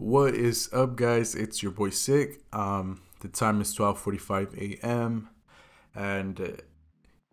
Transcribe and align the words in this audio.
What 0.00 0.34
is 0.34 0.70
up, 0.72 0.96
guys? 0.96 1.34
It's 1.34 1.62
your 1.62 1.72
boy 1.72 1.90
Sick. 1.90 2.40
Um, 2.54 3.02
the 3.20 3.28
time 3.28 3.60
is 3.60 3.76
12:45 3.76 4.80
a.m. 4.82 5.28
and 5.94 6.40
uh, 6.40 6.48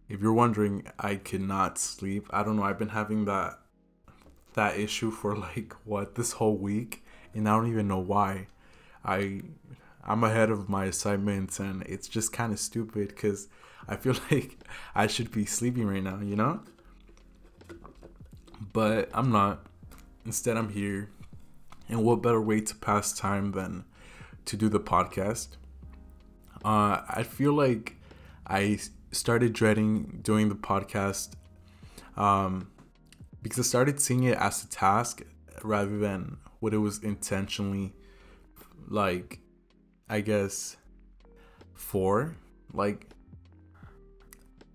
if 0.09 0.19
you're 0.19 0.33
wondering, 0.33 0.85
I 0.99 1.15
cannot 1.15 1.77
sleep. 1.77 2.27
I 2.29 2.43
don't 2.43 2.57
know. 2.57 2.63
I've 2.63 2.77
been 2.77 2.89
having 2.89 3.23
that 3.23 3.59
that 4.55 4.77
issue 4.77 5.11
for 5.11 5.33
like 5.37 5.75
what 5.85 6.15
this 6.15 6.33
whole 6.33 6.57
week, 6.57 7.05
and 7.33 7.47
I 7.47 7.55
don't 7.55 7.69
even 7.69 7.87
know 7.87 7.99
why. 7.99 8.47
I 9.05 9.43
I'm 10.03 10.25
ahead 10.25 10.49
of 10.49 10.67
my 10.67 10.83
assignments, 10.83 11.61
and 11.61 11.83
it's 11.83 12.09
just 12.09 12.33
kind 12.33 12.51
of 12.51 12.59
stupid 12.59 13.07
because 13.07 13.47
I 13.87 13.95
feel 13.95 14.15
like 14.29 14.57
I 14.93 15.07
should 15.07 15.31
be 15.31 15.45
sleeping 15.45 15.87
right 15.87 16.03
now, 16.03 16.19
you 16.19 16.35
know. 16.35 16.59
But 18.73 19.09
I'm 19.13 19.31
not. 19.31 19.65
Instead, 20.25 20.57
I'm 20.57 20.67
here 20.67 21.07
and 21.89 22.03
what 22.03 22.21
better 22.21 22.41
way 22.41 22.61
to 22.61 22.75
pass 22.75 23.17
time 23.17 23.51
than 23.51 23.85
to 24.45 24.57
do 24.57 24.69
the 24.69 24.79
podcast? 24.79 25.49
Uh, 26.63 27.01
I 27.07 27.23
feel 27.23 27.53
like 27.53 27.95
I 28.45 28.79
started 29.11 29.53
dreading 29.53 30.19
doing 30.21 30.49
the 30.49 30.55
podcast 30.55 31.33
um, 32.15 32.69
because 33.41 33.59
I 33.59 33.63
started 33.63 33.99
seeing 33.99 34.23
it 34.23 34.37
as 34.37 34.63
a 34.63 34.67
task 34.67 35.21
rather 35.63 35.97
than 35.97 36.37
what 36.59 36.73
it 36.73 36.77
was 36.77 36.99
intentionally 37.03 37.93
like, 38.87 39.39
I 40.09 40.21
guess, 40.21 40.77
for. 41.73 42.35
Like, 42.73 43.07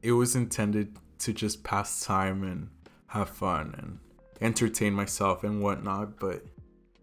it 0.02 0.12
was 0.12 0.34
intended 0.34 0.96
to 1.20 1.32
just 1.32 1.62
pass 1.62 2.04
time 2.04 2.42
and 2.42 2.68
have 3.08 3.28
fun 3.28 3.74
and 3.78 3.98
entertain 4.40 4.92
myself 4.92 5.44
and 5.44 5.62
whatnot, 5.62 6.18
but 6.18 6.42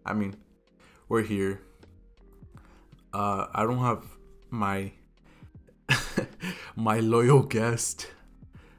I 0.09 0.13
mean, 0.13 0.35
we're 1.07 1.21
here. 1.21 1.61
Uh, 3.13 3.45
I 3.53 3.63
don't 3.63 3.77
have 3.77 4.03
my 4.49 4.91
my 6.75 6.99
loyal 6.99 7.43
guest 7.43 8.07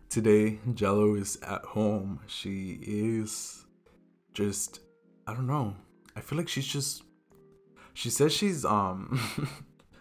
today. 0.09 0.59
Jello 0.75 1.15
is 1.15 1.39
at 1.47 1.65
home. 1.65 2.21
She 2.27 2.81
is 2.83 3.65
just 4.35 4.81
I 5.27 5.35
don't 5.35 5.47
know. 5.47 5.77
I 6.17 6.21
feel 6.21 6.37
like 6.37 6.49
she's 6.49 6.67
just 6.67 7.05
she 7.95 8.11
says 8.11 8.33
she's 8.33 8.65
um 8.65 9.21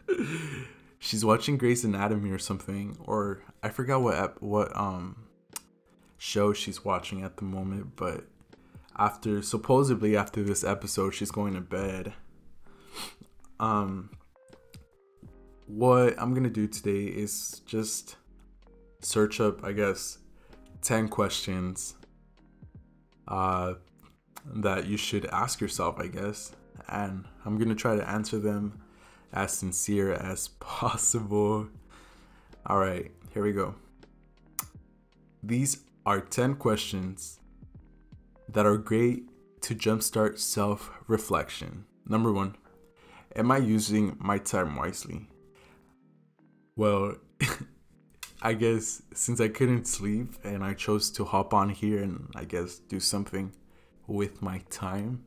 she's 1.00 1.24
watching 1.24 1.58
Grey's 1.58 1.84
Anatomy 1.84 2.32
or 2.32 2.40
something 2.40 2.98
or 3.06 3.44
I 3.62 3.70
forgot 3.70 4.02
what 4.02 4.42
what 4.42 4.76
um 4.76 5.28
show 6.18 6.54
she's 6.54 6.84
watching 6.84 7.22
at 7.22 7.38
the 7.38 7.44
moment, 7.44 7.96
but 7.96 8.26
after 9.00 9.42
supposedly 9.42 10.16
after 10.18 10.44
this 10.44 10.64
episode 10.64 11.12
she's 11.12 11.32
going 11.32 11.54
to 11.54 11.62
bed. 11.62 12.14
Um 13.60 14.12
what 15.66 16.20
i'm 16.20 16.34
gonna 16.34 16.50
do 16.50 16.68
today 16.68 17.06
is 17.06 17.62
just 17.68 18.16
search 19.02 19.40
up 19.40 19.64
i 19.64 19.72
guess 19.72 20.18
10 20.82 21.08
questions 21.10 21.94
uh 23.28 23.76
that 24.48 24.88
you 24.88 24.98
should 24.98 25.28
ask 25.28 25.62
yourself 25.62 26.00
i 26.00 26.08
guess. 26.08 26.52
And 26.88 27.26
i'm 27.46 27.58
gonna 27.58 27.76
try 27.76 27.96
to 27.96 28.10
answer 28.10 28.40
them 28.40 28.82
as 29.32 29.54
sincere 29.54 30.14
as 30.14 30.48
possible. 30.60 31.68
All 32.66 32.80
right 32.80 33.12
here 33.34 33.44
we 33.44 33.54
go. 33.54 33.76
These 35.44 35.84
are 36.06 36.20
10 36.20 36.56
questions 36.56 37.39
that 38.54 38.66
are 38.66 38.78
great 38.78 39.30
to 39.62 39.76
jumpstart 39.76 40.40
self 40.40 40.92
reflection. 41.08 41.86
Number 42.08 42.32
one, 42.32 42.56
am 43.36 43.52
I 43.52 43.58
using 43.58 44.16
my 44.20 44.38
time 44.38 44.76
wisely? 44.76 45.28
Well, 46.76 47.16
I 48.42 48.54
guess 48.54 49.02
since 49.14 49.42
I 49.42 49.50
couldn't 49.50 49.86
sleep 49.86 50.34
and 50.44 50.64
I 50.64 50.74
chose 50.74 51.12
to 51.12 51.26
hop 51.26 51.54
on 51.54 51.70
here 51.70 52.02
and 52.02 52.30
I 52.36 52.46
guess 52.46 52.78
do 52.78 53.00
something 53.00 53.54
with 54.08 54.42
my 54.42 54.60
time, 54.70 55.26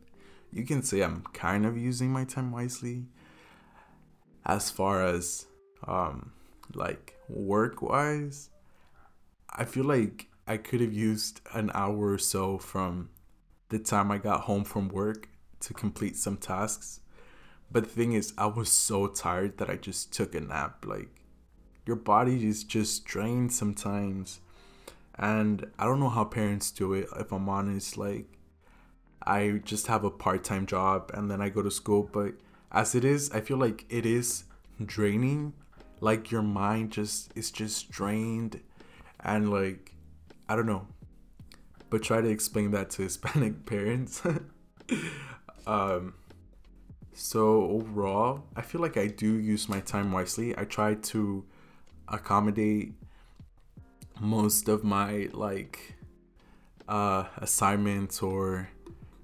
you 0.51 0.65
can 0.65 0.83
say 0.83 1.03
I'm 1.03 1.23
kind 1.33 1.67
of 1.67 1.77
using 1.77 2.11
my 2.11 2.25
time 2.25 2.51
wisely. 2.53 3.05
As 4.45 4.71
far 4.71 5.07
as 5.07 5.47
um, 5.87 6.33
like 6.75 7.17
work 7.29 7.81
wise, 7.81 8.51
I 9.51 9.65
feel 9.65 9.85
like 9.85 10.27
I 10.47 10.57
could 10.57 10.81
have 10.81 10.93
used 10.93 11.41
an 11.53 11.71
hour 11.75 12.13
or 12.13 12.19
so 12.19 12.59
from 12.59 13.11
the 13.69 13.79
time 13.79 14.11
I 14.11 14.19
got 14.19 14.43
home 14.43 14.65
from 14.65 14.89
work 14.89 15.29
to 15.61 15.75
complete 15.75 16.17
some 16.17 16.37
tasks. 16.37 17.01
But 17.71 17.85
the 17.85 17.91
thing 17.91 18.13
is, 18.13 18.35
I 18.37 18.47
was 18.47 18.71
so 18.71 19.07
tired 19.07 19.59
that 19.59 19.71
I 19.71 19.77
just 19.77 20.13
took 20.13 20.35
a 20.35 20.41
nap. 20.41 20.85
Like, 20.85 21.23
your 21.87 21.97
body 21.97 22.47
is 22.47 22.65
just 22.65 23.05
drained 23.05 23.53
sometimes. 23.53 24.41
And 25.19 25.67
I 25.79 25.85
don't 25.85 26.01
know 26.01 26.09
how 26.09 26.25
parents 26.25 26.71
do 26.71 26.93
it, 26.93 27.09
if 27.19 27.33
I'm 27.33 27.49
honest. 27.49 27.97
Like, 27.97 28.27
I 29.25 29.61
just 29.65 29.87
have 29.87 30.05
a 30.05 30.11
part 30.11 30.45
time 30.45 30.67
job 30.67 31.11
and 31.15 31.31
then 31.31 31.41
I 31.41 31.49
go 31.49 31.63
to 31.63 31.71
school. 31.71 32.09
But 32.13 32.35
as 32.71 32.95
it 32.95 33.05
is, 33.05 33.31
I 33.31 33.41
feel 33.41 33.57
like 33.57 33.87
it 33.89 34.05
is 34.05 34.45
draining. 34.85 35.55
Like, 36.01 36.31
your 36.31 36.43
mind 36.43 36.91
just 36.91 37.33
is 37.35 37.51
just 37.51 37.91
drained. 37.91 38.61
And, 39.21 39.51
like, 39.51 39.92
I 40.53 40.57
don't 40.57 40.67
know 40.67 40.87
but 41.93 42.03
try 42.03 42.23
to 42.23 42.29
explain 42.29 42.71
that 42.71 42.89
to 42.89 43.03
Hispanic 43.09 43.67
parents. 43.67 44.23
um, 45.67 46.15
so 47.13 47.65
overall, 47.65 48.45
I 48.57 48.63
feel 48.63 48.81
like 48.81 48.97
I 48.97 49.09
do 49.09 49.35
use 49.39 49.69
my 49.69 49.81
time 49.81 50.11
wisely. 50.11 50.57
I 50.57 50.65
try 50.65 50.95
to 50.95 51.45
accommodate 52.09 52.95
most 54.19 54.71
of 54.71 54.83
my 54.83 55.29
like 55.35 55.97
uh, 56.89 57.25
assignments 57.37 58.23
or 58.23 58.71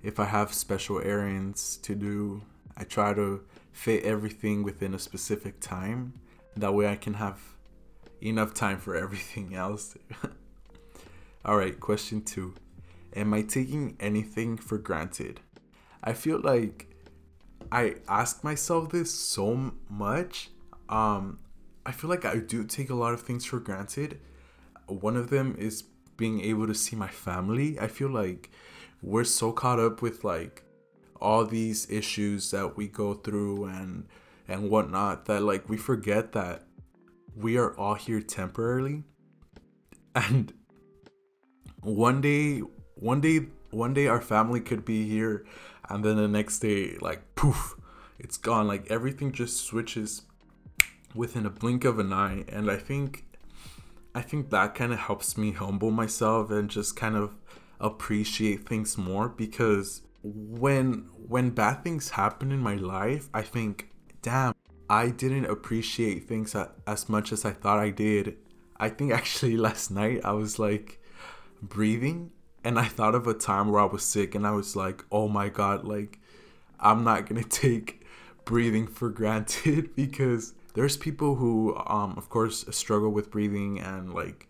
if 0.03 0.21
I 0.21 0.27
have 0.27 0.53
special 0.53 1.01
errands 1.01 1.79
to 1.79 1.95
do, 1.95 2.43
I 2.77 2.85
try 2.85 3.15
to 3.15 3.45
fit 3.73 4.05
everything 4.05 4.63
within 4.63 4.93
a 4.93 4.99
specific 4.99 5.59
time. 5.59 6.21
That 6.55 6.75
way 6.75 6.87
I 6.87 6.97
can 6.97 7.15
have 7.15 7.41
enough 8.21 8.53
time 8.53 8.79
for 8.79 8.95
everything 8.95 9.55
else. 9.55 9.97
All 11.45 11.57
right, 11.57 11.79
question 11.79 12.23
two. 12.23 12.55
Am 13.15 13.33
I 13.33 13.43
taking 13.43 13.97
anything 14.01 14.57
for 14.57 14.77
granted? 14.77 15.41
I 16.03 16.13
feel 16.13 16.41
like 16.41 16.89
I 17.71 17.97
ask 18.09 18.43
myself 18.43 18.91
this 18.91 19.13
so 19.13 19.73
much. 19.89 20.51
Um, 20.89 21.39
I 21.87 21.93
feel 21.93 22.11
like 22.11 22.25
I 22.25 22.37
do 22.37 22.65
take 22.65 22.91
a 22.91 22.95
lot 22.95 23.15
of 23.15 23.23
things 23.23 23.45
for 23.45 23.61
granted. 23.61 24.21
One 24.87 25.17
of 25.17 25.31
them 25.31 25.55
is 25.59 25.85
being 26.17 26.41
able 26.41 26.67
to 26.67 26.75
see 26.75 26.97
my 26.97 27.09
family. 27.09 27.79
I 27.79 27.87
feel 27.87 28.11
like 28.11 28.51
we're 29.01 29.25
so 29.25 29.53
caught 29.53 29.79
up 29.79 30.03
with 30.03 30.25
like 30.25 30.65
all 31.21 31.45
these 31.45 31.89
issues 31.91 32.51
that 32.51 32.77
we 32.77 32.89
go 32.89 33.15
through 33.15 33.65
and 33.65 34.07
and 34.47 34.71
whatnot 34.71 35.27
that 35.27 35.43
like 35.43 35.69
we 35.69 35.77
forget 35.77 36.33
that 36.33 36.65
we 37.37 37.57
are 37.57 37.77
all 37.77 37.95
here 37.95 38.21
temporarily 38.21 39.03
and 40.15 40.53
one 41.83 42.21
day 42.21 42.59
one 42.95 43.21
day 43.21 43.47
one 43.71 43.95
day 43.95 44.07
our 44.07 44.21
family 44.21 44.61
could 44.61 44.85
be 44.85 45.09
here 45.09 45.45
and 45.89 46.05
then 46.05 46.17
the 46.17 46.29
next 46.29 46.59
day 46.61 46.97
like 47.01 47.35
poof 47.35 47.75
it's 48.19 48.37
gone. 48.37 48.67
Like 48.67 48.91
everything 48.91 49.31
just 49.31 49.65
switches 49.65 50.23
within 51.15 51.47
a 51.47 51.51
blink 51.51 51.85
of 51.85 51.99
an 51.99 52.13
eye 52.13 52.45
and 52.49 52.71
i 52.71 52.77
think 52.77 53.25
i 54.15 54.21
think 54.21 54.51
that 54.51 54.75
kind 54.75 54.93
of 54.93 54.99
helps 54.99 55.37
me 55.37 55.53
humble 55.53 55.91
myself 55.91 56.51
and 56.51 56.69
just 56.69 56.97
kind 56.97 57.17
of 57.17 57.35
appreciate 57.81 58.69
things 58.69 58.99
more 58.99 59.29
because 59.29 60.03
when 60.23 61.09
when 61.17 61.51
bad 61.51 61.83
things 61.83 62.11
happen 62.11 62.53
in 62.53 62.59
my 62.59 62.75
life 62.75 63.29
i 63.33 63.41
think 63.41 63.89
damn 64.21 64.55
i 64.91 65.09
didn't 65.09 65.47
appreciate 65.47 66.29
things 66.29 66.55
as 66.87 67.09
much 67.09 67.33
as 67.33 67.45
i 67.45 67.51
thought 67.51 67.79
i 67.79 67.91
did. 67.91 68.37
I 68.81 68.91
think 68.91 69.13
actually 69.13 69.57
last 69.69 69.91
night 69.91 70.21
i 70.25 70.33
was 70.33 70.59
like 70.59 70.98
breathing 71.63 72.31
and 72.65 72.79
I 72.79 72.85
thought 72.85 73.15
of 73.15 73.27
a 73.27 73.35
time 73.35 73.71
where 73.71 73.81
I 73.81 73.85
was 73.87 74.03
sick 74.03 74.35
and 74.35 74.47
I 74.47 74.51
was 74.51 74.75
like, 74.75 75.05
oh 75.13 75.29
my 75.29 75.49
God, 75.49 75.85
like, 75.85 76.19
I'm 76.81 77.05
not 77.05 77.27
gonna 77.27 77.43
take 77.65 78.05
breathing 78.45 78.87
for 78.87 79.11
granted 79.11 79.95
because 79.97 80.55
there's 80.75 80.97
people 80.97 81.37
who, 81.37 81.77
um, 81.87 82.15
of 82.17 82.29
course, 82.29 82.65
struggle 82.71 83.11
with 83.11 83.31
breathing 83.31 83.81
and 83.81 84.13
like 84.13 84.49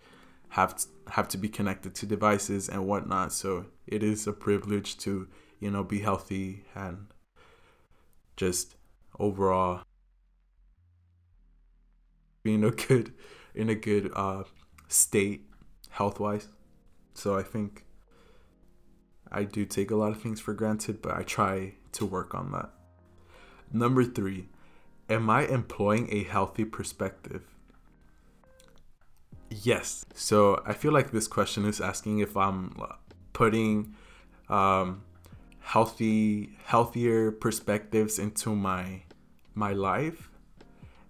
have 0.50 0.76
to, 0.76 0.86
have 1.10 1.28
to 1.28 1.38
be 1.38 1.48
connected 1.48 1.94
to 1.96 2.06
devices 2.06 2.68
and 2.68 2.86
whatnot. 2.86 3.32
So 3.32 3.66
it 3.86 4.02
is 4.02 4.26
a 4.26 4.32
privilege 4.32 4.96
to, 4.98 5.28
you 5.60 5.70
know, 5.70 5.84
be 5.84 6.00
healthy 6.00 6.64
and 6.74 7.06
just 8.36 8.76
overall 9.18 9.82
being 12.42 12.64
a 12.64 12.70
good 12.88 13.12
in 13.54 13.68
a 13.68 13.74
good 13.74 14.10
uh, 14.14 14.44
state 14.88 15.46
health 15.90 16.20
wise. 16.20 16.48
So 17.18 17.36
I 17.36 17.42
think 17.42 17.84
I 19.30 19.42
do 19.42 19.64
take 19.64 19.90
a 19.90 19.96
lot 19.96 20.12
of 20.12 20.22
things 20.22 20.40
for 20.40 20.54
granted, 20.54 21.02
but 21.02 21.16
I 21.16 21.24
try 21.24 21.74
to 21.92 22.06
work 22.06 22.32
on 22.32 22.52
that. 22.52 22.70
Number 23.72 24.04
three, 24.04 24.46
am 25.10 25.28
I 25.28 25.44
employing 25.46 26.08
a 26.12 26.22
healthy 26.22 26.64
perspective? 26.64 27.42
Yes. 29.50 30.04
So 30.14 30.62
I 30.64 30.72
feel 30.74 30.92
like 30.92 31.10
this 31.10 31.26
question 31.26 31.64
is 31.64 31.80
asking 31.80 32.20
if 32.20 32.36
I'm 32.36 32.76
putting 33.32 33.96
um, 34.48 35.02
healthy, 35.58 36.50
healthier 36.66 37.32
perspectives 37.32 38.20
into 38.20 38.54
my 38.54 39.02
my 39.54 39.72
life, 39.72 40.30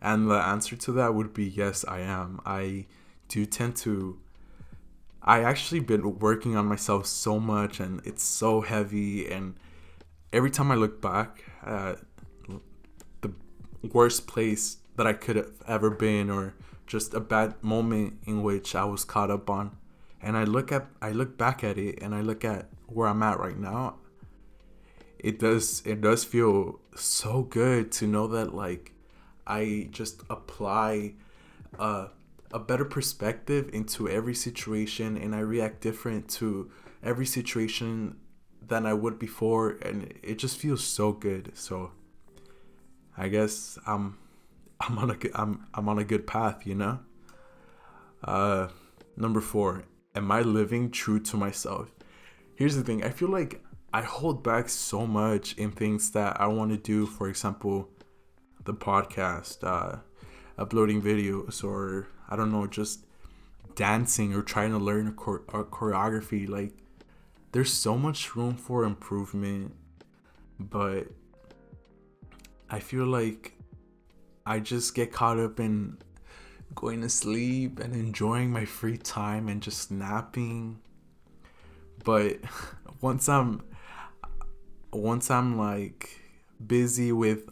and 0.00 0.30
the 0.30 0.40
answer 0.40 0.74
to 0.74 0.92
that 0.92 1.14
would 1.14 1.34
be 1.34 1.44
yes. 1.44 1.84
I 1.86 2.00
am. 2.00 2.40
I 2.46 2.86
do 3.28 3.44
tend 3.44 3.76
to. 3.84 4.18
I 5.28 5.42
actually 5.42 5.80
been 5.80 6.18
working 6.20 6.56
on 6.56 6.64
myself 6.64 7.04
so 7.04 7.38
much, 7.38 7.80
and 7.80 8.00
it's 8.06 8.22
so 8.22 8.62
heavy. 8.62 9.30
And 9.30 9.56
every 10.32 10.50
time 10.50 10.72
I 10.72 10.74
look 10.74 11.02
back 11.02 11.44
at 11.62 11.98
the 13.20 13.32
worst 13.92 14.26
place 14.26 14.78
that 14.96 15.06
I 15.06 15.12
could 15.12 15.36
have 15.36 15.52
ever 15.66 15.90
been, 15.90 16.30
or 16.30 16.54
just 16.86 17.12
a 17.12 17.20
bad 17.20 17.62
moment 17.62 18.20
in 18.24 18.42
which 18.42 18.74
I 18.74 18.84
was 18.84 19.04
caught 19.04 19.30
up 19.30 19.50
on, 19.50 19.76
and 20.22 20.34
I 20.34 20.44
look 20.44 20.72
at 20.72 20.86
I 21.02 21.10
look 21.10 21.36
back 21.36 21.62
at 21.62 21.76
it, 21.76 21.98
and 22.00 22.14
I 22.14 22.22
look 22.22 22.42
at 22.42 22.70
where 22.86 23.06
I'm 23.06 23.22
at 23.22 23.38
right 23.38 23.58
now. 23.58 23.96
It 25.18 25.38
does 25.38 25.82
it 25.84 26.00
does 26.00 26.24
feel 26.24 26.80
so 26.96 27.42
good 27.42 27.92
to 27.92 28.06
know 28.06 28.28
that 28.28 28.54
like 28.54 28.92
I 29.46 29.88
just 29.90 30.22
apply 30.30 31.16
a 31.78 32.08
a 32.52 32.58
better 32.58 32.84
perspective 32.84 33.70
into 33.72 34.08
every 34.08 34.34
situation 34.34 35.16
and 35.16 35.34
I 35.34 35.40
react 35.40 35.80
different 35.80 36.28
to 36.30 36.70
every 37.02 37.26
situation 37.26 38.16
than 38.66 38.86
I 38.86 38.94
would 38.94 39.18
before 39.18 39.78
and 39.82 40.14
it 40.22 40.38
just 40.38 40.56
feels 40.56 40.82
so 40.82 41.12
good. 41.12 41.52
So 41.54 41.92
I 43.16 43.28
guess 43.28 43.78
I'm 43.86 44.18
I'm 44.80 44.98
on 44.98 45.10
a 45.10 45.16
I'm 45.34 45.66
I'm 45.74 45.88
on 45.88 45.98
a 45.98 46.04
good 46.04 46.26
path, 46.26 46.66
you 46.66 46.74
know? 46.74 47.00
Uh 48.22 48.68
number 49.16 49.40
4, 49.40 49.84
am 50.14 50.30
I 50.30 50.42
living 50.42 50.90
true 50.90 51.20
to 51.20 51.36
myself? 51.36 51.90
Here's 52.54 52.76
the 52.76 52.82
thing, 52.82 53.04
I 53.04 53.10
feel 53.10 53.28
like 53.28 53.62
I 53.92 54.02
hold 54.02 54.42
back 54.42 54.68
so 54.68 55.06
much 55.06 55.56
in 55.56 55.70
things 55.70 56.10
that 56.12 56.40
I 56.40 56.46
want 56.46 56.70
to 56.72 56.76
do, 56.76 57.06
for 57.06 57.28
example, 57.28 57.88
the 58.64 58.74
podcast, 58.74 59.64
uh 59.64 59.98
uploading 60.58 61.00
videos 61.00 61.62
or 61.62 62.08
I 62.28 62.36
don't 62.36 62.52
know, 62.52 62.66
just 62.66 63.06
dancing 63.74 64.34
or 64.34 64.42
trying 64.42 64.70
to 64.70 64.78
learn 64.78 65.08
a, 65.08 65.12
chore- 65.12 65.44
a 65.48 65.64
choreography. 65.64 66.48
Like, 66.48 66.72
there's 67.52 67.72
so 67.72 67.96
much 67.96 68.36
room 68.36 68.56
for 68.56 68.84
improvement, 68.84 69.74
but 70.58 71.06
I 72.70 72.80
feel 72.80 73.06
like 73.06 73.52
I 74.44 74.60
just 74.60 74.94
get 74.94 75.12
caught 75.12 75.38
up 75.38 75.60
in 75.60 75.98
going 76.74 77.00
to 77.00 77.08
sleep 77.08 77.80
and 77.80 77.94
enjoying 77.94 78.50
my 78.50 78.64
free 78.64 78.98
time 78.98 79.48
and 79.48 79.62
just 79.62 79.90
napping. 79.90 80.78
But 82.04 82.38
once 83.00 83.28
I'm 83.28 83.62
once 84.92 85.30
I'm 85.30 85.56
like 85.58 86.20
busy 86.64 87.12
with 87.12 87.48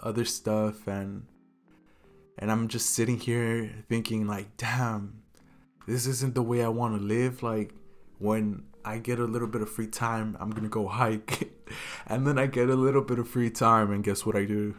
other 0.00 0.24
stuff 0.24 0.86
and 0.86 1.26
and 2.38 2.50
I'm 2.50 2.68
just 2.68 2.90
sitting 2.90 3.18
here 3.18 3.70
thinking 3.88 4.26
like, 4.26 4.56
damn, 4.56 5.22
this 5.86 6.06
isn't 6.06 6.34
the 6.34 6.42
way 6.42 6.62
I 6.62 6.68
want 6.68 6.98
to 6.98 7.04
live. 7.04 7.42
Like 7.42 7.72
when 8.18 8.64
I 8.84 8.98
get 8.98 9.18
a 9.18 9.24
little 9.24 9.48
bit 9.48 9.62
of 9.62 9.70
free 9.70 9.86
time, 9.86 10.36
I'm 10.40 10.50
gonna 10.50 10.68
go 10.68 10.88
hike, 10.88 11.52
and 12.06 12.26
then 12.26 12.38
I 12.38 12.46
get 12.46 12.68
a 12.68 12.74
little 12.74 13.02
bit 13.02 13.18
of 13.18 13.28
free 13.28 13.50
time, 13.50 13.90
and 13.90 14.02
guess 14.02 14.26
what 14.26 14.36
I 14.36 14.44
do? 14.44 14.74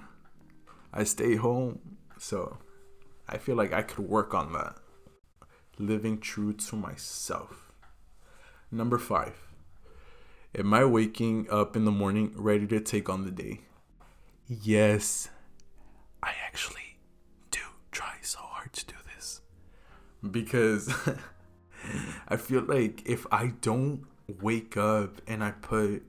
I 0.93 1.03
stay 1.03 1.35
home. 1.35 1.97
So 2.17 2.57
I 3.27 3.37
feel 3.37 3.55
like 3.55 3.73
I 3.73 3.81
could 3.81 4.07
work 4.07 4.33
on 4.33 4.53
that. 4.53 4.75
Living 5.77 6.19
true 6.19 6.53
to 6.53 6.75
myself. 6.75 7.71
Number 8.71 8.97
five. 8.97 9.35
Am 10.57 10.73
I 10.73 10.85
waking 10.85 11.47
up 11.51 11.75
in 11.75 11.83
the 11.83 11.91
morning 11.91 12.31
ready 12.35 12.65
to 12.67 12.79
take 12.79 13.09
on 13.09 13.25
the 13.25 13.31
day? 13.31 13.61
Yes, 14.47 15.29
I 16.23 16.31
actually 16.45 16.85
because 20.31 20.93
I 22.27 22.37
feel 22.37 22.61
like 22.61 23.03
if 23.05 23.25
I 23.31 23.53
don't 23.61 24.05
wake 24.41 24.77
up 24.77 25.21
and 25.27 25.43
I 25.43 25.51
put 25.51 26.03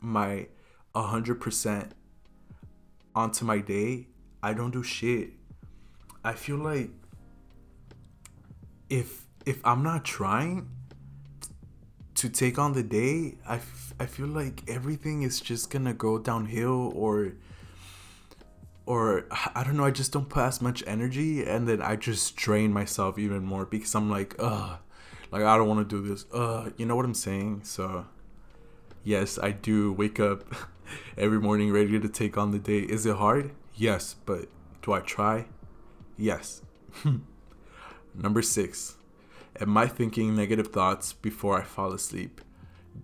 my 0.00 0.46
100% 0.94 1.90
onto 3.14 3.44
my 3.44 3.58
day, 3.58 4.06
I 4.42 4.52
don't 4.52 4.70
do 4.70 4.82
shit. 4.82 5.30
I 6.22 6.32
feel 6.32 6.56
like 6.56 6.90
if 8.88 9.26
if 9.46 9.60
I'm 9.64 9.82
not 9.82 10.04
trying 10.04 10.68
to 12.14 12.28
take 12.28 12.58
on 12.58 12.72
the 12.72 12.82
day, 12.82 13.34
I, 13.46 13.56
f- 13.56 13.94
I 14.00 14.06
feel 14.06 14.28
like 14.28 14.62
everything 14.68 15.22
is 15.22 15.40
just 15.40 15.70
gonna 15.70 15.92
go 15.92 16.18
downhill 16.18 16.92
or 16.94 17.32
or 18.86 19.26
I 19.54 19.64
don't 19.64 19.76
know, 19.76 19.84
I 19.84 19.90
just 19.90 20.12
don't 20.12 20.28
put 20.28 20.42
as 20.42 20.60
much 20.60 20.82
energy 20.86 21.44
and 21.44 21.66
then 21.66 21.80
I 21.80 21.96
just 21.96 22.36
drain 22.36 22.72
myself 22.72 23.18
even 23.18 23.44
more 23.44 23.64
because 23.64 23.94
I'm 23.94 24.10
like, 24.10 24.34
ugh, 24.38 24.78
like 25.30 25.42
I 25.42 25.56
don't 25.56 25.68
want 25.68 25.88
to 25.88 26.02
do 26.02 26.06
this. 26.06 26.26
Uh, 26.32 26.70
you 26.76 26.84
know 26.86 26.94
what 26.96 27.04
I'm 27.04 27.14
saying? 27.14 27.62
So, 27.64 28.06
yes, 29.02 29.38
I 29.38 29.52
do 29.52 29.92
wake 29.92 30.20
up 30.20 30.44
every 31.16 31.40
morning 31.40 31.72
ready 31.72 31.98
to 31.98 32.08
take 32.08 32.36
on 32.36 32.50
the 32.50 32.58
day. 32.58 32.80
Is 32.80 33.06
it 33.06 33.16
hard? 33.16 33.52
Yes, 33.74 34.16
but 34.26 34.48
do 34.82 34.92
I 34.92 35.00
try? 35.00 35.46
Yes. 36.16 36.62
Number 38.14 38.42
six, 38.42 38.96
am 39.58 39.76
I 39.76 39.86
thinking 39.86 40.36
negative 40.36 40.68
thoughts 40.68 41.12
before 41.14 41.60
I 41.60 41.64
fall 41.64 41.92
asleep? 41.92 42.40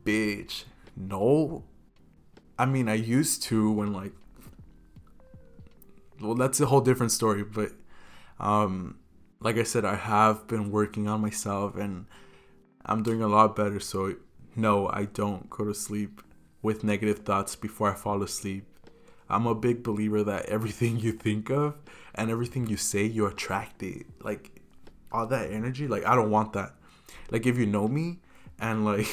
Bitch, 0.05 0.65
no. 0.95 1.65
I 2.59 2.67
mean, 2.67 2.89
I 2.89 2.95
used 2.95 3.43
to 3.45 3.73
when 3.73 3.93
like 3.93 4.13
well, 6.21 6.35
that's 6.35 6.61
a 6.61 6.67
whole 6.67 6.81
different 6.81 7.13
story. 7.13 7.43
But 7.43 7.73
um, 8.39 8.99
like 9.41 9.57
I 9.57 9.63
said, 9.63 9.85
I 9.85 9.97
have 9.97 10.47
been 10.47 10.71
working 10.71 11.09
on 11.09 11.21
myself 11.21 11.77
and 11.77 12.07
I'm 12.85 13.03
doing 13.03 13.23
a 13.23 13.29
lot 13.29 13.57
better. 13.57 13.81
So, 13.81 14.17
no, 14.57 14.89
I 14.89 15.05
don't 15.07 15.49
go 15.51 15.65
to 15.65 15.75
sleep 15.75 16.23
with 16.63 16.85
negative 16.85 17.21
thoughts 17.21 17.57
before 17.57 17.91
I 17.91 17.95
fall 17.95 18.23
asleep. 18.23 18.67
I'm 19.29 19.47
a 19.47 19.55
big 19.55 19.83
believer 19.83 20.23
that 20.25 20.47
everything 20.47 20.97
you 21.01 21.13
think 21.13 21.51
of 21.51 21.77
and 22.15 22.31
everything 22.31 22.67
you 22.67 22.77
say, 22.77 23.05
you 23.05 23.27
attract 23.27 23.83
it. 23.83 24.07
Like, 24.23 24.61
all 25.13 25.27
that 25.27 25.51
energy, 25.51 25.89
like, 25.89 26.05
I 26.07 26.15
don't 26.15 26.31
want 26.31 26.53
that. 26.53 26.75
Like, 27.31 27.47
if 27.47 27.57
you 27.57 27.67
know 27.67 27.89
me 27.89 28.19
and, 28.59 28.85
like, 28.85 29.07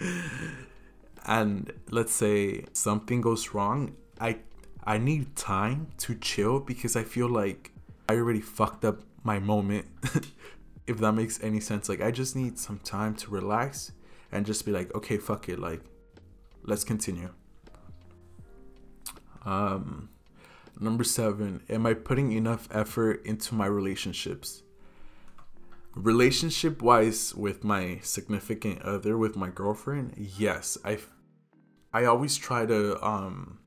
and 1.26 1.72
let's 1.90 2.12
say 2.12 2.64
something 2.72 3.20
goes 3.20 3.54
wrong, 3.54 3.96
I 4.20 4.38
I 4.84 4.98
need 4.98 5.36
time 5.36 5.88
to 5.98 6.14
chill 6.14 6.60
because 6.60 6.96
I 6.96 7.04
feel 7.04 7.28
like 7.28 7.72
I 8.08 8.16
already 8.16 8.40
fucked 8.40 8.84
up 8.84 9.00
my 9.22 9.38
moment. 9.38 9.86
if 10.90 10.98
that 10.98 11.12
makes 11.12 11.40
any 11.42 11.60
sense. 11.60 11.88
Like 11.88 12.02
I 12.02 12.10
just 12.10 12.34
need 12.34 12.58
some 12.58 12.80
time 12.80 13.14
to 13.16 13.30
relax 13.30 13.92
and 14.32 14.44
just 14.44 14.66
be 14.66 14.72
like, 14.72 14.92
okay, 14.94 15.18
fuck 15.18 15.48
it, 15.48 15.60
like 15.60 15.80
let's 16.64 16.82
continue. 16.82 17.30
Um 19.46 20.08
number 20.78 21.04
7, 21.04 21.62
am 21.68 21.86
I 21.86 21.94
putting 21.94 22.32
enough 22.32 22.68
effort 22.72 23.24
into 23.24 23.54
my 23.54 23.66
relationships? 23.66 24.62
Relationship 25.94 26.82
wise 26.82 27.34
with 27.34 27.62
my 27.62 28.00
significant 28.02 28.82
other 28.82 29.16
with 29.16 29.36
my 29.36 29.48
girlfriend, 29.48 30.14
yes, 30.16 30.76
I 30.84 30.98
I 31.92 32.04
always 32.04 32.36
try 32.36 32.66
to 32.66 33.00
um 33.04 33.59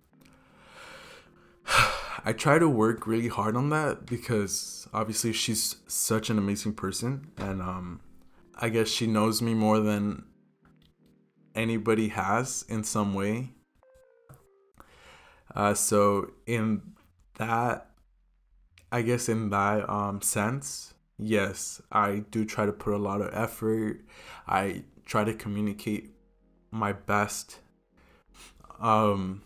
I 2.25 2.33
try 2.33 2.59
to 2.59 2.69
work 2.69 3.07
really 3.07 3.27
hard 3.27 3.55
on 3.55 3.69
that 3.69 4.05
because 4.05 4.87
obviously 4.93 5.33
she's 5.33 5.77
such 5.87 6.29
an 6.29 6.37
amazing 6.37 6.73
person 6.73 7.31
and 7.37 7.61
um 7.61 8.01
I 8.55 8.69
guess 8.69 8.87
she 8.87 9.07
knows 9.07 9.41
me 9.41 9.53
more 9.53 9.79
than 9.79 10.25
anybody 11.55 12.09
has 12.09 12.65
in 12.69 12.83
some 12.83 13.13
way. 13.13 13.49
Uh 15.55 15.73
so 15.73 16.31
in 16.45 16.93
that 17.37 17.89
I 18.91 19.01
guess 19.01 19.27
in 19.27 19.49
that 19.49 19.89
um 19.89 20.21
sense, 20.21 20.93
yes, 21.17 21.81
I 21.91 22.23
do 22.31 22.45
try 22.45 22.65
to 22.65 22.73
put 22.73 22.93
a 22.93 22.97
lot 22.97 23.21
of 23.21 23.33
effort. 23.33 24.01
I 24.47 24.83
try 25.05 25.23
to 25.23 25.33
communicate 25.33 26.11
my 26.71 26.93
best. 26.93 27.59
Um 28.79 29.41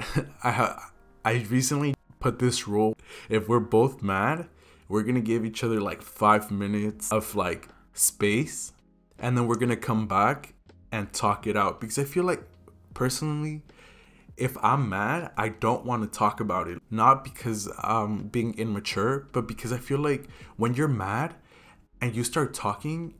I 0.42 0.50
have 0.50 0.92
I 1.28 1.44
recently 1.50 1.94
put 2.20 2.38
this 2.38 2.66
rule 2.66 2.96
if 3.28 3.50
we're 3.50 3.60
both 3.60 4.00
mad, 4.02 4.46
we're 4.88 5.02
gonna 5.02 5.20
give 5.20 5.44
each 5.44 5.62
other 5.62 5.78
like 5.78 6.00
five 6.00 6.50
minutes 6.50 7.12
of 7.12 7.34
like 7.34 7.68
space 7.92 8.72
and 9.18 9.36
then 9.36 9.46
we're 9.46 9.56
gonna 9.56 9.76
come 9.76 10.08
back 10.08 10.54
and 10.90 11.12
talk 11.12 11.46
it 11.46 11.54
out 11.54 11.82
because 11.82 11.98
I 11.98 12.04
feel 12.04 12.24
like 12.24 12.42
personally 12.94 13.60
if 14.38 14.56
I'm 14.64 14.88
mad, 14.88 15.32
I 15.36 15.50
don't 15.50 15.84
want 15.84 16.10
to 16.10 16.18
talk 16.18 16.40
about 16.40 16.66
it. 16.66 16.80
Not 16.90 17.24
because 17.24 17.68
I'm 17.82 18.28
being 18.28 18.56
immature, 18.56 19.26
but 19.32 19.46
because 19.46 19.70
I 19.70 19.78
feel 19.78 19.98
like 19.98 20.28
when 20.56 20.72
you're 20.72 20.88
mad 20.88 21.34
and 22.00 22.16
you 22.16 22.24
start 22.24 22.54
talking, 22.54 23.12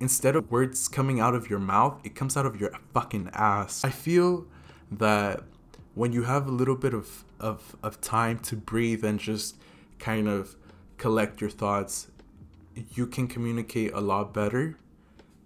instead 0.00 0.34
of 0.34 0.50
words 0.50 0.88
coming 0.88 1.20
out 1.20 1.34
of 1.34 1.50
your 1.50 1.58
mouth, 1.58 2.00
it 2.04 2.14
comes 2.14 2.38
out 2.38 2.46
of 2.46 2.58
your 2.58 2.70
fucking 2.94 3.28
ass. 3.34 3.84
I 3.84 3.90
feel 3.90 4.46
that 4.92 5.42
when 5.98 6.12
you 6.12 6.22
have 6.22 6.46
a 6.46 6.52
little 6.52 6.76
bit 6.76 6.94
of, 6.94 7.24
of, 7.40 7.74
of 7.82 8.00
time 8.00 8.38
to 8.38 8.54
breathe 8.54 9.04
and 9.04 9.18
just 9.18 9.56
kind 9.98 10.28
of 10.28 10.54
collect 10.96 11.40
your 11.40 11.50
thoughts, 11.50 12.06
you 12.94 13.04
can 13.04 13.26
communicate 13.26 13.92
a 13.92 14.00
lot 14.00 14.32
better. 14.32 14.76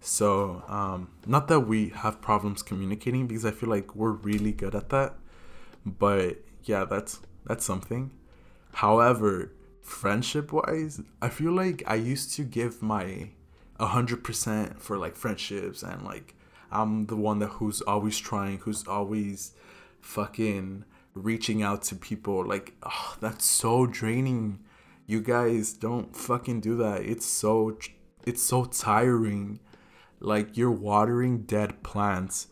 So, 0.00 0.62
um, 0.68 1.08
not 1.26 1.48
that 1.48 1.60
we 1.60 1.88
have 1.88 2.20
problems 2.20 2.62
communicating 2.62 3.26
because 3.26 3.46
I 3.46 3.50
feel 3.50 3.70
like 3.70 3.96
we're 3.96 4.12
really 4.12 4.52
good 4.52 4.74
at 4.74 4.90
that. 4.90 5.14
But 5.86 6.36
yeah, 6.64 6.84
that's 6.84 7.20
that's 7.46 7.64
something. 7.64 8.10
However, 8.74 9.52
friendship 9.80 10.52
wise, 10.52 11.00
I 11.22 11.30
feel 11.30 11.52
like 11.52 11.82
I 11.86 11.94
used 11.94 12.34
to 12.34 12.42
give 12.42 12.82
my 12.82 13.30
100% 13.80 14.78
for 14.78 14.98
like 14.98 15.16
friendships 15.16 15.82
and 15.82 16.04
like 16.04 16.34
I'm 16.70 17.06
the 17.06 17.16
one 17.16 17.38
that 17.38 17.52
who's 17.56 17.80
always 17.80 18.18
trying, 18.18 18.58
who's 18.58 18.86
always 18.86 19.52
fucking 20.02 20.84
reaching 21.14 21.62
out 21.62 21.82
to 21.84 21.96
people. 21.96 22.46
Like, 22.46 22.74
oh, 22.82 23.16
that's 23.20 23.44
so 23.44 23.86
draining. 23.86 24.60
You 25.06 25.20
guys 25.20 25.72
don't 25.72 26.14
fucking 26.14 26.60
do 26.60 26.76
that. 26.76 27.02
It's 27.02 27.26
so 27.26 27.78
it's 28.24 28.42
so 28.42 28.64
tiring. 28.64 29.60
Like 30.20 30.56
you're 30.56 30.70
watering 30.70 31.42
dead 31.42 31.82
plants 31.82 32.48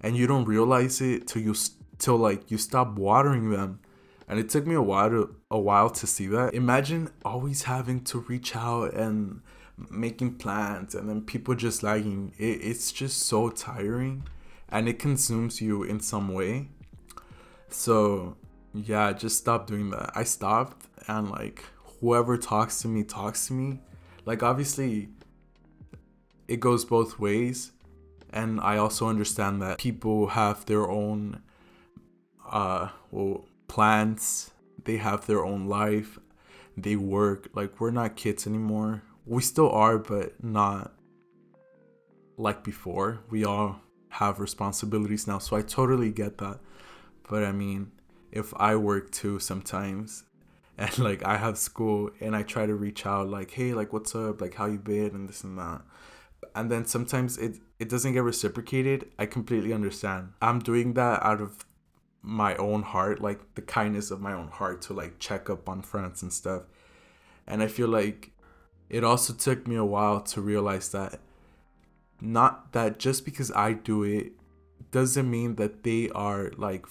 and 0.00 0.16
you 0.16 0.26
don't 0.26 0.46
realize 0.46 1.00
it 1.00 1.26
till 1.26 1.42
you 1.42 1.54
till 1.98 2.16
like 2.16 2.50
you 2.50 2.58
stop 2.58 2.96
watering 2.96 3.50
them. 3.50 3.80
And 4.26 4.38
it 4.38 4.48
took 4.48 4.66
me 4.66 4.74
a 4.74 4.82
while 4.82 5.10
to 5.10 5.36
a 5.50 5.58
while 5.58 5.90
to 5.90 6.06
see 6.06 6.26
that. 6.28 6.54
Imagine 6.54 7.10
always 7.24 7.64
having 7.64 8.02
to 8.04 8.20
reach 8.20 8.56
out 8.56 8.94
and 8.94 9.42
making 9.90 10.34
plans 10.34 10.94
and 10.94 11.08
then 11.08 11.22
people 11.22 11.54
just 11.54 11.82
lagging. 11.82 12.32
It, 12.38 12.62
it's 12.62 12.92
just 12.92 13.20
so 13.20 13.50
tiring 13.50 14.24
and 14.68 14.88
it 14.88 14.98
consumes 14.98 15.60
you 15.60 15.82
in 15.82 16.00
some 16.00 16.32
way. 16.32 16.68
So 17.70 18.36
yeah, 18.74 19.12
just 19.12 19.38
stop 19.38 19.66
doing 19.66 19.90
that. 19.90 20.12
I 20.14 20.24
stopped 20.24 20.86
and 21.08 21.30
like 21.30 21.64
whoever 22.00 22.36
talks 22.36 22.80
to 22.82 22.88
me 22.88 23.04
talks 23.04 23.46
to 23.48 23.52
me. 23.52 23.80
Like 24.24 24.42
obviously 24.42 25.08
it 26.48 26.60
goes 26.60 26.84
both 26.84 27.18
ways 27.18 27.72
and 28.32 28.60
I 28.60 28.76
also 28.76 29.08
understand 29.08 29.62
that 29.62 29.78
people 29.78 30.28
have 30.28 30.66
their 30.66 30.88
own 30.88 31.42
uh 32.50 32.88
well 33.10 33.44
plans, 33.68 34.50
they 34.84 34.96
have 34.96 35.26
their 35.26 35.44
own 35.44 35.66
life, 35.66 36.18
they 36.76 36.96
work. 36.96 37.48
Like 37.54 37.80
we're 37.80 37.90
not 37.90 38.16
kids 38.16 38.46
anymore. 38.46 39.02
We 39.26 39.42
still 39.42 39.70
are, 39.70 39.98
but 39.98 40.42
not 40.42 40.92
like 42.36 42.64
before. 42.64 43.20
We 43.30 43.44
all 43.44 43.80
have 44.08 44.40
responsibilities 44.40 45.26
now, 45.26 45.38
so 45.38 45.56
I 45.56 45.62
totally 45.62 46.10
get 46.10 46.38
that. 46.38 46.58
But 47.30 47.44
I 47.44 47.52
mean, 47.52 47.92
if 48.32 48.52
I 48.56 48.74
work 48.74 49.12
too 49.12 49.38
sometimes 49.38 50.24
and 50.78 50.98
like 50.98 51.24
I 51.24 51.36
have 51.36 51.56
school 51.56 52.10
and 52.20 52.34
I 52.34 52.42
try 52.42 52.66
to 52.66 52.74
reach 52.74 53.06
out 53.06 53.28
like, 53.28 53.52
hey, 53.52 53.72
like 53.72 53.92
what's 53.92 54.14
up? 54.16 54.40
Like 54.40 54.54
how 54.54 54.66
you 54.66 54.78
been 54.78 55.14
and 55.14 55.28
this 55.28 55.44
and 55.44 55.56
that. 55.56 55.82
And 56.56 56.70
then 56.70 56.84
sometimes 56.86 57.38
it 57.38 57.58
it 57.78 57.88
doesn't 57.88 58.14
get 58.14 58.24
reciprocated. 58.24 59.08
I 59.16 59.26
completely 59.26 59.72
understand. 59.72 60.32
I'm 60.42 60.58
doing 60.58 60.94
that 60.94 61.22
out 61.22 61.40
of 61.40 61.64
my 62.20 62.56
own 62.56 62.82
heart, 62.82 63.22
like 63.22 63.54
the 63.54 63.62
kindness 63.62 64.10
of 64.10 64.20
my 64.20 64.32
own 64.32 64.48
heart 64.48 64.82
to 64.82 64.92
like 64.92 65.20
check 65.20 65.48
up 65.48 65.68
on 65.68 65.82
friends 65.82 66.22
and 66.22 66.32
stuff. 66.32 66.62
And 67.46 67.62
I 67.62 67.68
feel 67.68 67.88
like 67.88 68.32
it 68.88 69.04
also 69.04 69.32
took 69.32 69.68
me 69.68 69.76
a 69.76 69.84
while 69.84 70.20
to 70.20 70.40
realize 70.40 70.88
that 70.90 71.20
not 72.20 72.72
that 72.72 72.98
just 72.98 73.24
because 73.24 73.52
I 73.52 73.74
do 73.74 74.02
it 74.02 74.32
doesn't 74.90 75.30
mean 75.30 75.54
that 75.54 75.84
they 75.84 76.10
are 76.10 76.50
like 76.56 76.86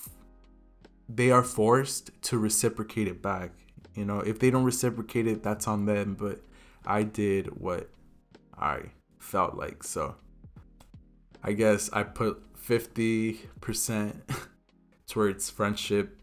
they 1.09 1.31
are 1.31 1.43
forced 1.43 2.11
to 2.21 2.37
reciprocate 2.37 3.07
it 3.07 3.21
back. 3.21 3.51
You 3.95 4.05
know, 4.05 4.19
if 4.19 4.39
they 4.39 4.51
don't 4.51 4.63
reciprocate 4.63 5.25
it, 5.27 5.41
that's 5.41 5.67
on 5.67 5.85
them, 5.85 6.15
but 6.17 6.41
I 6.85 7.03
did 7.03 7.59
what 7.59 7.89
I 8.57 8.91
felt 9.17 9.55
like. 9.55 9.83
So 9.83 10.15
I 11.43 11.53
guess 11.53 11.89
I 11.91 12.03
put 12.03 12.41
50% 12.55 14.15
towards 15.07 15.49
friendship 15.49 16.15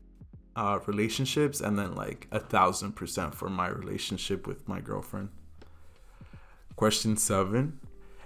uh, 0.55 0.79
relationships 0.87 1.61
and 1.61 1.79
then 1.79 1.95
like 1.95 2.29
a 2.31 2.39
thousand 2.39 2.93
percent 2.93 3.35
for 3.35 3.51
my 3.51 3.69
relationship 3.69 4.47
with 4.47 4.67
my 4.69 4.81
girlfriend. 4.81 5.29
Question 6.77 7.17
seven 7.17 7.81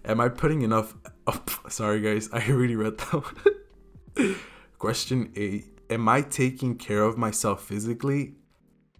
Am 0.04 0.20
I 0.20 0.28
putting 0.28 0.62
enough? 0.62 0.94
Oh, 1.26 1.42
sorry, 1.68 2.00
guys, 2.00 2.28
I 2.32 2.46
already 2.50 2.76
read 2.76 2.98
that 2.98 4.36
Question 4.78 5.32
eight 5.34 5.79
Am 5.90 6.08
I 6.08 6.22
taking 6.22 6.76
care 6.76 7.02
of 7.02 7.18
myself 7.18 7.64
physically? 7.64 8.36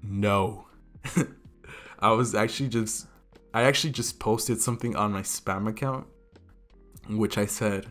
No. 0.03 0.67
I 2.01 2.11
was 2.11 2.35
actually 2.35 2.69
just, 2.69 3.07
I 3.55 3.63
actually 3.63 3.93
just 3.93 4.19
posted 4.19 4.61
something 4.61 4.97
on 4.97 5.13
my 5.13 5.23
spam 5.23 5.69
account, 5.69 6.09
which 7.09 7.39
I 7.39 7.47
said, 7.47 7.87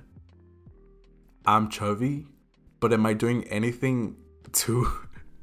I'm 1.45 1.69
chubby, 1.69 2.27
but 2.81 2.91
am 2.91 3.05
I 3.05 3.13
doing 3.13 3.45
anything 3.45 4.17
to, 4.51 4.87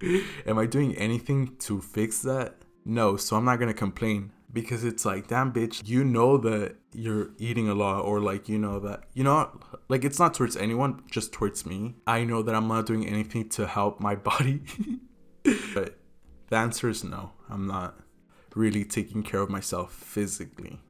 am 0.47 0.59
I 0.59 0.67
doing 0.67 0.95
anything 0.97 1.57
to 1.61 1.81
fix 1.81 2.21
that? 2.23 2.57
No, 2.85 3.17
so 3.17 3.37
I'm 3.37 3.47
not 3.47 3.59
gonna 3.59 3.75
complain 3.75 4.33
because 4.53 4.85
it's 4.85 5.05
like 5.05 5.29
damn 5.29 5.53
bitch 5.53 5.87
you 5.87 6.05
know 6.05 6.37
that 6.39 6.77
you're 6.93 7.31
eating 7.39 7.69
a 7.69 7.75
lot 7.75 8.01
or 8.01 8.21
like 8.21 8.49
you 8.49 8.59
know 8.59 8.79
that 8.79 9.05
you 9.13 9.25
know 9.25 9.51
like 9.89 10.05
it's 10.05 10.19
not 10.19 10.35
towards 10.35 10.57
anyone 10.57 11.03
just 11.11 11.33
towards 11.33 11.67
me. 11.67 11.97
I 12.07 12.25
know 12.25 12.43
that 12.43 12.55
i'm 12.55 12.69
not 12.69 12.87
doing 12.87 13.07
anything 13.07 13.49
to 13.51 13.67
help 13.67 14.01
my 14.01 14.15
body. 14.31 14.63
But 15.75 15.99
the 16.49 16.57
answer 16.57 16.89
is 16.89 17.05
no 17.05 17.33
i'm 17.51 17.67
not 17.67 17.97
really 18.55 18.85
taking 18.85 19.23
care 19.23 19.41
of 19.41 19.51
myself 19.51 19.93
physically. 19.93 20.81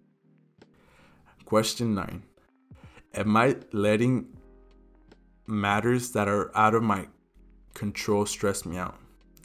Question 1.45 1.95
9 1.95 2.23
am 3.15 3.37
i 3.37 3.57
letting 3.73 4.27
matters 5.47 6.11
that 6.13 6.29
are 6.29 6.57
out 6.57 6.75
of 6.75 6.83
my 6.83 7.09
control 7.75 8.27
stress 8.27 8.65
me 8.67 8.77
out? 8.77 8.97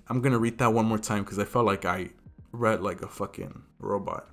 I'm 0.08 0.22
gonna 0.22 0.40
read 0.40 0.58
that 0.58 0.74
one 0.74 0.86
more 0.86 1.00
time 1.00 1.24
because 1.24 1.40
i 1.40 1.46
felt 1.46 1.66
like 1.66 1.86
i 1.86 2.10
read 2.52 2.82
like 2.82 3.02
a 3.02 3.08
fucking 3.08 3.64
robot. 3.80 4.30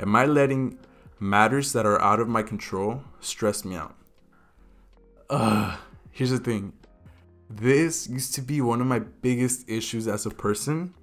Am 0.00 0.14
I 0.14 0.26
letting 0.26 0.78
matters 1.18 1.72
that 1.72 1.84
are 1.84 2.00
out 2.00 2.20
of 2.20 2.28
my 2.28 2.42
control 2.42 3.02
stress 3.20 3.64
me 3.64 3.76
out? 3.76 3.96
Ugh. 5.30 5.78
Here's 6.10 6.30
the 6.30 6.38
thing. 6.38 6.72
This 7.50 8.08
used 8.08 8.34
to 8.34 8.42
be 8.42 8.60
one 8.60 8.80
of 8.80 8.86
my 8.86 8.98
biggest 8.98 9.68
issues 9.68 10.06
as 10.08 10.26
a 10.26 10.30
person. 10.30 10.94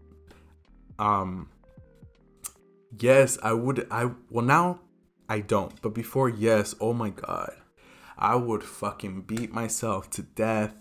Um 0.99 1.49
yes, 2.99 3.37
I 3.43 3.53
would 3.53 3.87
I 3.91 4.11
well 4.29 4.45
now 4.45 4.79
I 5.27 5.39
don't, 5.39 5.81
but 5.81 5.93
before 5.93 6.29
yes, 6.29 6.75
oh 6.79 6.93
my 6.93 7.09
god. 7.09 7.53
I 8.17 8.35
would 8.35 8.63
fucking 8.63 9.21
beat 9.21 9.53
myself 9.53 10.09
to 10.11 10.21
death 10.21 10.73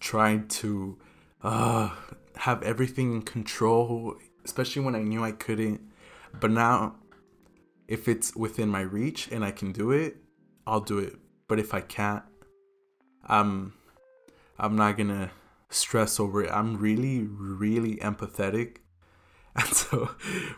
trying 0.00 0.48
to 0.48 0.98
uh 1.42 1.90
have 2.36 2.62
everything 2.62 3.14
in 3.14 3.22
control 3.22 4.16
especially 4.48 4.82
when 4.82 4.94
I 4.94 5.02
knew 5.02 5.22
I 5.22 5.32
couldn't. 5.32 5.80
But 6.40 6.50
now, 6.50 6.96
if 7.86 8.08
it's 8.08 8.34
within 8.34 8.70
my 8.70 8.80
reach 8.80 9.28
and 9.30 9.44
I 9.44 9.50
can 9.50 9.72
do 9.72 9.90
it, 9.90 10.16
I'll 10.66 10.80
do 10.80 10.98
it. 10.98 11.16
But 11.48 11.58
if 11.58 11.74
I 11.74 11.82
can't, 11.82 12.24
I'm 13.26 13.74
I'm 14.58 14.74
not 14.74 14.96
gonna 14.96 15.30
stress 15.68 16.18
over 16.18 16.42
it. 16.44 16.50
I'm 16.50 16.78
really, 16.78 17.20
really 17.22 17.96
empathetic. 17.96 18.78
And 19.60 19.74
so 19.74 20.10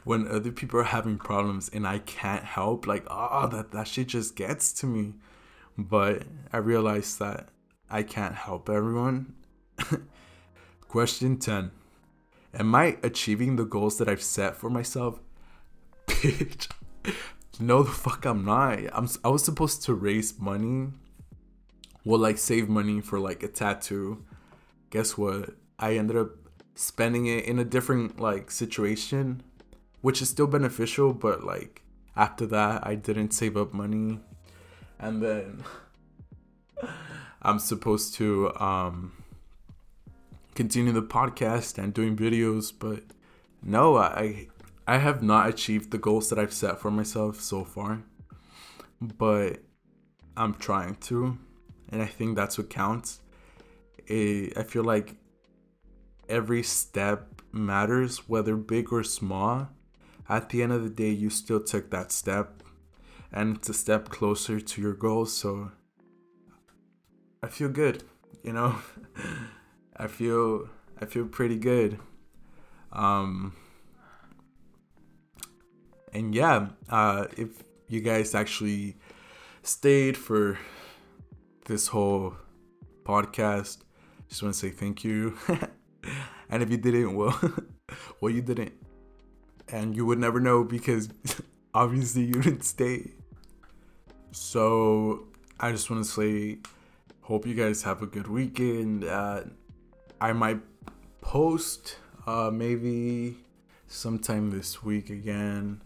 when 0.05 0.29
other 0.29 0.53
people 0.53 0.79
are 0.79 0.93
having 0.99 1.17
problems 1.17 1.71
and 1.73 1.87
I 1.87 2.01
can't 2.01 2.45
help, 2.45 2.87
like, 2.87 3.07
oh, 3.09 3.49
that, 3.49 3.71
that 3.71 3.89
shit 3.89 4.09
just 4.09 4.37
gets 4.37 4.75
to 4.75 4.87
me. 4.87 5.15
But 5.79 6.25
I 6.53 6.59
realized 6.59 7.19
that 7.19 7.49
I 7.89 8.03
can't 8.03 8.35
help 8.35 8.69
everyone. 8.69 9.37
Question 10.89 11.39
10 11.39 11.71
Am 12.53 12.75
I 12.75 12.97
achieving 13.03 13.57
the 13.57 13.65
goals 13.65 13.99
that 13.99 14.09
I've 14.09 14.23
set 14.23 14.57
for 14.57 14.69
myself? 14.71 15.21
Bitch. 16.07 16.69
No, 17.61 17.83
the 17.83 17.91
fuck 17.91 18.25
I'm 18.25 18.45
not. 18.45 18.79
I'm 18.93 19.09
I 19.23 19.29
was 19.29 19.45
supposed 19.45 19.83
to 19.85 19.95
raise 19.95 20.39
money. 20.39 20.89
Well, 22.05 22.19
like 22.19 22.39
save 22.39 22.69
money 22.69 23.01
for 23.01 23.19
like 23.21 23.43
a 23.43 23.49
tattoo. 23.49 24.25
Guess 24.91 25.19
what? 25.19 25.51
I 25.79 25.97
ended 25.97 26.17
up 26.17 26.31
spending 26.75 27.27
it 27.27 27.45
in 27.45 27.59
a 27.59 27.65
different 27.65 28.19
like 28.19 28.51
situation, 28.51 29.43
which 30.01 30.23
is 30.23 30.31
still 30.31 30.47
beneficial, 30.47 31.13
but 31.13 31.45
like 31.45 31.83
after 32.17 32.47
that, 32.47 32.87
I 32.87 32.95
didn't 32.95 33.33
save 33.33 33.57
up 33.57 33.73
money. 33.73 34.21
And 34.99 35.23
then 35.23 35.63
I'm 37.43 37.59
supposed 37.59 38.15
to 38.15 38.55
um, 38.57 39.20
continue 40.61 40.93
the 40.93 41.03
podcast 41.03 41.79
and 41.83 41.95
doing 41.95 42.15
videos, 42.15 42.71
but 42.79 43.03
no, 43.63 43.97
I 43.97 44.49
I 44.87 44.99
have 44.99 45.23
not 45.23 45.49
achieved 45.49 45.91
the 45.91 45.97
goals 45.97 46.29
that 46.29 46.39
I've 46.39 46.53
set 46.53 46.79
for 46.79 46.91
myself 46.91 47.41
so 47.41 47.65
far. 47.65 48.03
But 49.01 49.63
I'm 50.37 50.53
trying 50.53 50.97
to, 51.09 51.39
and 51.91 52.03
I 52.03 52.07
think 52.17 52.37
that's 52.37 52.59
what 52.59 52.69
counts. 52.69 53.21
It, 54.07 54.53
I 54.59 54.65
feel 54.65 54.85
like 54.85 55.17
every 56.29 56.63
step 56.63 57.41
matters, 57.53 58.29
whether 58.29 58.55
big 58.55 58.93
or 58.93 59.03
small. 59.03 59.71
At 60.29 60.51
the 60.51 60.63
end 60.63 60.73
of 60.73 60.83
the 60.83 60.91
day, 60.91 61.09
you 61.09 61.31
still 61.31 61.63
took 61.65 61.89
that 61.91 62.13
step, 62.13 62.63
and 63.33 63.57
it's 63.57 63.71
a 63.71 63.75
step 63.85 64.11
closer 64.11 64.61
to 64.61 64.83
your 64.83 64.93
goals. 64.93 65.35
So 65.35 65.73
I 67.43 67.47
feel 67.47 67.71
good, 67.71 68.05
you 68.45 68.53
know. 68.53 68.77
I 70.01 70.07
feel 70.07 70.67
I 70.99 71.05
feel 71.05 71.27
pretty 71.27 71.59
good. 71.59 71.99
Um, 72.91 73.55
and 76.15 76.35
yeah, 76.35 76.69
uh, 76.89 77.27
if 77.37 77.63
you 77.87 78.01
guys 78.01 78.35
actually 78.35 78.97
stayed 79.63 80.17
for 80.17 80.59
this 81.67 81.89
whole 81.89 82.35
podcast, 83.05 83.83
just 84.31 84.43
want 84.43 84.55
to 84.55 84.59
say 84.59 84.71
thank 84.71 85.05
you. 85.05 85.37
and 86.49 86.63
if 86.63 86.71
you 86.71 86.79
didn't, 86.79 87.15
well, 87.15 87.39
well, 88.23 88.33
you 88.33 88.41
didn't, 88.41 88.73
and 89.69 89.95
you 89.95 90.07
would 90.07 90.19
never 90.19 90.41
know 90.41 90.65
because 90.65 91.11
obviously 91.75 92.23
you 92.23 92.41
didn't 92.41 92.65
stay. 92.65 93.11
So 94.33 95.29
I 95.61 95.73
just 95.73 95.91
want 95.91 96.03
to 96.07 96.11
say, 96.11 96.59
hope 97.21 97.47
you 97.47 97.55
guys 97.55 97.83
have 97.83 98.01
a 98.01 98.07
good 98.07 98.29
weekend. 98.29 99.05
Uh, 99.05 99.43
I 100.21 100.33
might 100.35 100.61
post 101.23 101.97
uh, 102.27 102.51
maybe 102.53 103.39
sometime 103.87 104.51
this 104.51 104.83
week 104.83 105.09
again. 105.09 105.83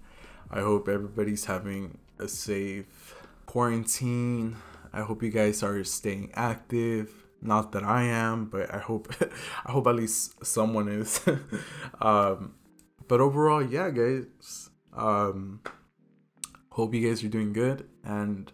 I 0.50 0.60
hope 0.60 0.88
everybody's 0.88 1.44
having 1.44 1.98
a 2.18 2.26
safe 2.26 3.14
quarantine. 3.46 4.56
I 4.92 5.02
hope 5.02 5.22
you 5.22 5.30
guys 5.30 5.62
are 5.62 5.84
staying 5.84 6.32
active. 6.34 7.12
Not 7.40 7.72
that 7.72 7.84
I 7.84 8.04
am, 8.04 8.46
but 8.46 8.74
I 8.74 8.78
hope 8.78 9.12
I 9.66 9.70
hope 9.70 9.86
at 9.86 9.94
least 9.94 10.44
someone 10.44 10.88
is. 10.88 11.20
um, 12.00 12.54
but 13.06 13.20
overall, 13.20 13.62
yeah, 13.62 13.90
guys. 13.90 14.70
Um, 14.92 15.60
hope 16.70 16.94
you 16.94 17.08
guys 17.08 17.22
are 17.22 17.28
doing 17.28 17.52
good 17.52 17.88
and 18.04 18.50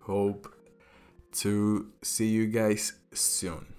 hope 0.00 0.52
to 1.32 1.92
see 2.02 2.28
you 2.28 2.46
guys 2.48 2.94
soon. 3.12 3.75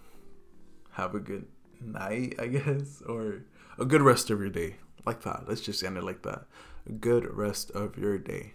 Have 0.98 1.14
a 1.14 1.20
good 1.20 1.46
night, 1.80 2.34
I 2.40 2.48
guess, 2.48 3.04
or 3.08 3.44
a 3.78 3.86
good 3.86 4.02
rest 4.02 4.32
of 4.32 4.40
your 4.40 4.50
day. 4.50 4.78
Like 5.06 5.22
that. 5.22 5.48
Let's 5.48 5.62
just 5.62 5.84
end 5.84 5.96
it 5.96 6.04
like 6.04 6.24
that. 6.24 6.46
A 6.88 6.92
good 6.92 7.32
rest 7.36 7.70
of 7.72 8.00
your 8.00 8.18
day. 8.18 8.54